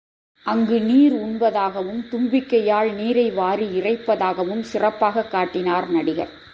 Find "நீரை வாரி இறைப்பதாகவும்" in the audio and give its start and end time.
2.93-4.63